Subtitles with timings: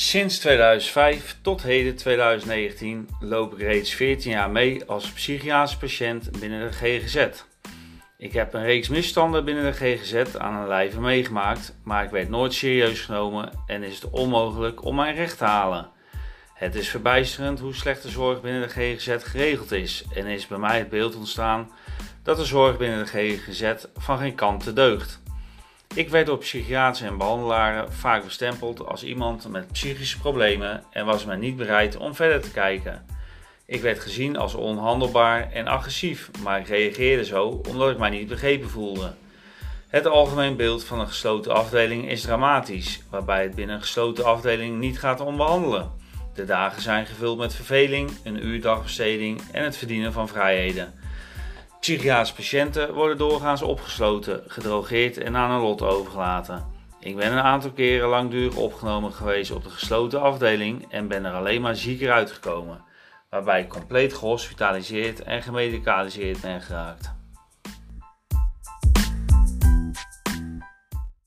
[0.00, 6.70] Sinds 2005 tot heden 2019 loop ik reeds 14 jaar mee als psychiatrisch patiënt binnen
[6.70, 7.26] de GGZ.
[8.18, 12.28] Ik heb een reeks misstanden binnen de GGZ aan een lijve meegemaakt, maar ik werd
[12.28, 15.88] nooit serieus genomen en is het onmogelijk om mijn recht te halen.
[16.54, 20.58] Het is verbijsterend hoe slecht de zorg binnen de GGZ geregeld is en is bij
[20.58, 21.70] mij het beeld ontstaan
[22.22, 25.20] dat de zorg binnen de GGZ van geen kant te deugt.
[25.94, 31.24] Ik werd door psychiaters en behandelaren vaak bestempeld als iemand met psychische problemen en was
[31.24, 33.06] men niet bereid om verder te kijken.
[33.66, 38.70] Ik werd gezien als onhandelbaar en agressief, maar reageerde zo omdat ik mij niet begrepen
[38.70, 39.12] voelde.
[39.88, 44.78] Het algemeen beeld van een gesloten afdeling is dramatisch, waarbij het binnen een gesloten afdeling
[44.78, 45.92] niet gaat om behandelen.
[46.34, 50.94] De dagen zijn gevuld met verveling, een uurdagbesteding en het verdienen van vrijheden.
[51.80, 56.66] Psychiatrische patiënten worden doorgaans opgesloten, gedrogeerd en aan een lot overgelaten.
[56.98, 61.32] Ik ben een aantal keren langdurig opgenomen geweest op de gesloten afdeling en ben er
[61.32, 62.84] alleen maar zieker uitgekomen,
[63.30, 67.19] waarbij ik compleet gehospitaliseerd en gemedicaliseerd ben geraakt.